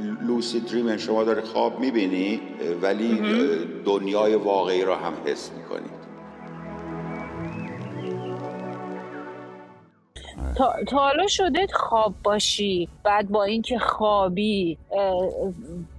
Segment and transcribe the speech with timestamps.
[0.00, 2.40] lucid dream شما داری خواب می‌بینی
[2.82, 3.20] ولی
[3.84, 5.96] دنیای واقعی را هم حس می‌کنید.
[10.56, 14.78] تا, تا حالا شده خواب باشی بعد با اینکه خوابی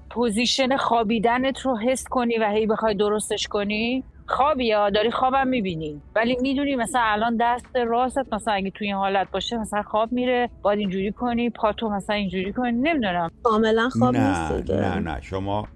[0.09, 6.01] position خوابیدنت رو حس کنی و هی بخوای درستش کنی؟ خوابی یا داری خوابم می‌بینی.
[6.15, 10.49] ولی می‌دونی مثلا الان دست راست مثلا اگه توی این حالت باشه مثلا خواب میره
[10.61, 12.71] باید اینجوری کنی پاتو مثلا اینجوری کنی.
[12.71, 13.31] نمی‌دونم.
[13.43, 15.21] کاملا خواب نه نیست نه نه.
[15.21, 15.67] شما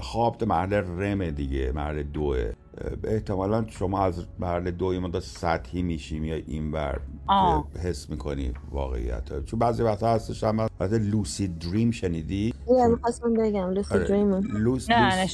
[0.00, 2.52] خواب مرحله رم دیگه مرحله دوه.
[3.04, 7.00] احتمالا شما از مرحله دوی مدت سطحی میشیم یا اینور
[7.82, 9.44] حس می‌کنی واقعیت.
[9.44, 12.54] چون بعضی وقتا هستش هم لوسی دریم شنیدی؟
[12.90, 13.98] می‌خواستم بگم لوسی.
[13.98, 15.26] دریم لوس نه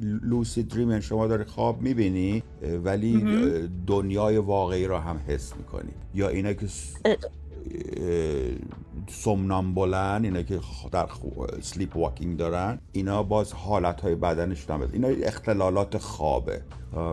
[0.00, 2.42] لوسی دریم شما داری خواب می‌بینی
[2.84, 3.24] ولی
[3.86, 5.92] دنیای واقعی را هم حس می‌کنی.
[6.14, 6.66] یا اینا که
[9.08, 10.60] سمنامبولن اینا که
[10.92, 11.06] در
[11.60, 16.60] sleepwalking دارن اینا باز حالت های بدنشون هم اینا اختلالات خوابه.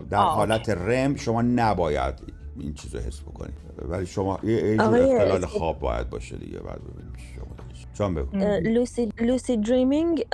[0.10, 2.14] در حالت REM شما نباید
[2.60, 3.54] این چیزو حس بکنید
[3.90, 8.26] ولی شما یه اختلال خواب باید باشه دیگه بعد ببینیم شما
[8.60, 10.26] lucid lucid dreaming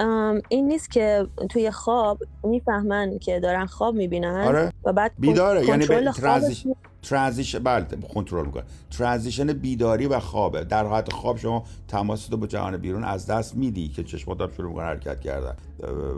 [0.49, 4.73] این نیست که توی خواب می‌فهمن که دارن خواب می‌بینن آره.
[4.83, 6.69] و بعد بیداره یعنی به transition
[7.09, 8.63] transition بله کنترل می‌کنه.
[8.91, 10.63] transition بیداری و خوابه.
[10.63, 14.69] در حالت خواب شما تماس با جهان بیرون از دست میدی که چشمات هم شروع
[14.69, 15.55] می‌کنه حرکت کردن.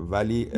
[0.10, 0.52] ولی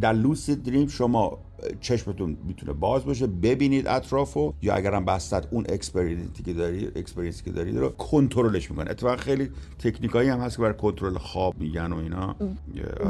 [0.00, 1.38] در lucid dream شما
[1.80, 3.26] چشمتون می‌تونه باز باشه.
[3.26, 4.54] ببینید اطرافو.
[4.62, 8.90] یا اگرم بسته‌ست اون experience ی که داری experience ی که دارید رو کنترلش می‌کنه.
[8.90, 12.36] اتفاقا خیلی تکنیکایی هم هست که برای کنترل خواب میگن و اینا.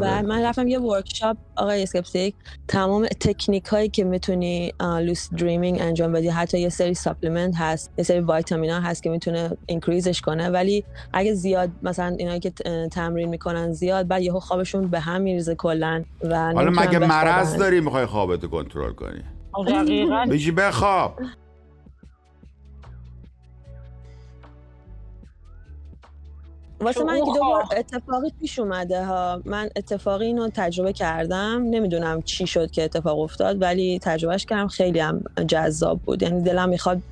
[0.00, 2.34] و من رفتم یه workshop آقای اسکپتیک
[2.68, 6.28] تمام تکنیک هایی که می‌تونی lucid dreaming انجام بدی.
[6.28, 7.90] حتی یه سری supplement هست.
[7.98, 10.48] یه سری ویتامینا هست که می‌تونه increase ش کنه.
[10.48, 12.50] ولی اگه زیاد مثلا اینا که
[12.92, 17.80] تمرین می‌کنن زیاد بعد یهو خوابشون به هم میریزه کلا و حالا مگه مرض داری
[17.80, 18.04] می‌خوای
[18.36, 19.22] خوابتو کنترل کنی.
[19.68, 20.26] دقیقاً.
[20.30, 21.20] بشی بخواب.
[26.80, 29.42] واسه من که دو بار اتفاقی پیش اومده ها.
[29.44, 31.62] من اتفاقی اینو تجربه کردم.
[31.70, 36.22] نمی‌دونم چی شد که اتفاق افتاد ولی تجربهش کردم خیلی هم جذاب بود.
[36.22, 37.02] یعنی دلم می‌خواد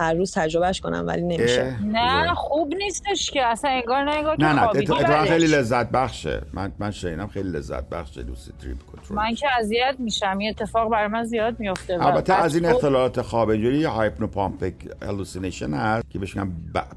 [0.00, 1.76] هر روز تجربهش کنم ولی نمیشه.
[1.84, 3.46] نه خوب نیستش که.
[3.46, 6.42] اصلا انگار نه انگار نه نه اتفاقا خیلی لذت بخشه.
[6.52, 9.16] من من شنیدم خیلی لذت بخشه دوست trip control.
[9.16, 10.38] من که اذیت میشم.
[10.38, 16.10] این اتفاق برای من زیاد میفته البته از این اختلالات خواب اینجوری hypnopompic hallucination هست
[16.10, 16.52] که بهش میگن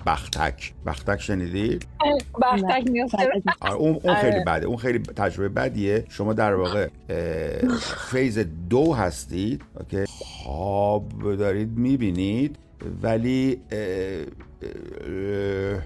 [0.06, 0.74] بختک.
[0.86, 1.80] بختک شنیدی؟
[2.42, 3.30] بختک میفته
[3.78, 4.66] اون اون خیلی بده.
[4.66, 6.06] اون خیلی تجربه بدیه.
[6.10, 6.88] شما در واقع
[8.12, 9.62] فیز دو هستید.
[9.90, 12.58] که خواب دارید می‌بینید.
[13.02, 13.62] ولی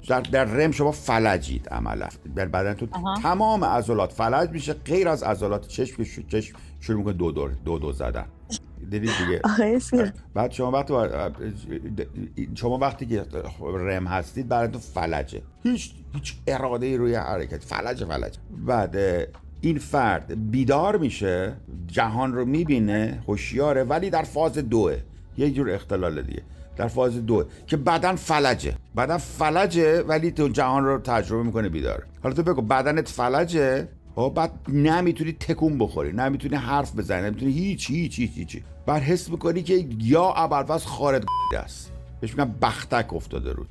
[0.07, 2.07] در, در رم شما فلجید عملا.
[2.35, 2.89] در بدنتون
[3.23, 4.11] تمام عضلات.
[4.13, 8.25] فلج میشه غیر از عضلات چشم که چشم شروع می‌کنه دو دور دو دو زدن.
[8.89, 9.41] دیدید دیگه؟
[10.35, 10.93] بعد شما وقتی
[12.55, 13.25] شما وقتی که
[13.61, 15.41] رم هستید براتون فلجه.
[15.63, 17.63] هیچ هیچ اراده ای روی حرکت.
[17.63, 18.97] فلج فلج بعد
[19.61, 21.53] این فرد بیدار میشه
[21.87, 24.97] جهان رو می‌بینه هوشیاره ولی در فاز دوه.
[25.37, 26.41] یه جور اختلال دیگه.
[26.77, 28.75] در فاز دو که بدن فلجه.
[28.97, 32.03] بدن فلجه ولی تو جهان رو تجربه می‌کنه بیدار.
[32.23, 37.89] حالا تو بگو بدنت فلجه؟ و بعد نمی‌تونی تکون بخوری نمی‌تونی حرف بزنی نمی‌تونی هیچ
[37.89, 38.61] هیچ هیچ هیچ.
[38.85, 41.23] بعد حس می‌کنی که یا ابرفز خارج
[41.57, 41.91] است.
[42.21, 43.65] بهش میگن بختک افتاده رو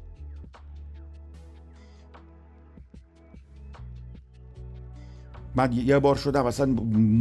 [5.56, 6.66] من یه بار شدم اصلا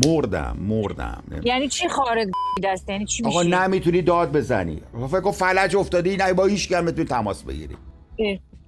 [0.06, 1.24] مردم مردم.
[1.44, 2.28] یعنی چی خارج
[2.64, 4.82] دست؟ یعنی چی آقا نمی‌تونی داد بزنی.
[5.08, 7.76] فکر کن فلج افتادی نه با هیچ کم می‌تونی تماس بگیری.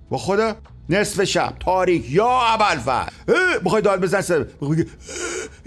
[0.09, 0.55] با خدا
[0.89, 3.11] نصف شب تاریک یا ابوالفضل
[3.65, 4.45] بخوای داد بزن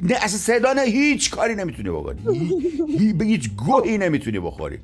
[0.02, 2.52] نه اصلا صدا نه هیچ کاری نمی‌تونی بکنی.
[3.12, 4.78] به هیچ گوهی نمی‌تونی بخوری.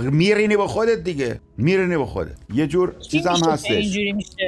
[0.00, 1.40] میرینی با خودت دیگه.
[1.58, 2.36] میرینی با خودت.
[2.54, 3.96] یه جور چیز هم هستش.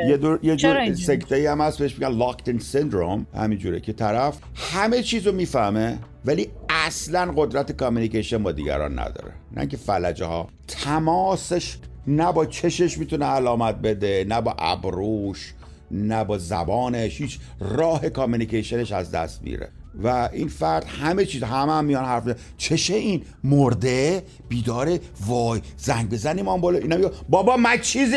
[0.09, 5.03] یه, دور یه جور سکته هم هست بهش میگن لاکتن سندروم همینجوره که طرف همه
[5.03, 9.33] چیزو می‌فهمه ولی اصلا قدرت کامیکیشن با دیگران نداره.
[9.57, 11.77] نه که فلجه ها تماسش
[12.07, 15.55] نه با چشش می‌تونه علامت بده نه با ابروش
[15.91, 17.21] نه با زبانش.
[17.21, 19.69] هیچ راه کامیکیشنش از دست میره.
[20.03, 26.11] و این فرد همه چیز همه هم میان حرف چشه این مرده بیداره وای زنگ
[26.11, 26.79] بزنیم آن بالا.
[26.79, 28.17] اینا میگه بابا من چیزی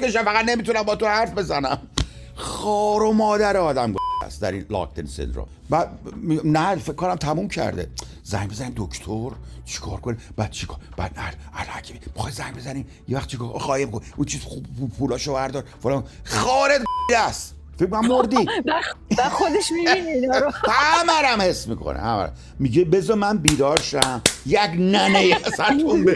[0.00, 1.78] که فقط نمی‌تونم با تو حرف بزنم.
[2.34, 3.94] خار و مادر آدم
[4.26, 5.46] است در این لاکتن سندروم.
[5.70, 5.98] بعد
[6.44, 7.90] نه فکر کنم تموم کرده.
[8.22, 9.30] زنگ بزنیم دکتر
[9.64, 11.12] چیکار کنیم؟ بعد چیکار بعد
[11.54, 14.66] الکی می‌خوای زنگ بزنیم؟ یه وقت چیکار؟ قایم کن اون چیز خوب
[14.98, 15.64] پولاشو بردار.
[15.82, 16.04] فلان.
[16.24, 16.80] خارت
[17.16, 17.53] است.
[17.78, 18.36] فکر کنم مردی.
[19.18, 20.50] و خودش می‌بینه اینا رو.
[20.68, 24.22] همرم حس می‌کنه همرم میگه بذار من بیدار شم.
[24.46, 26.04] یک ننه ازتون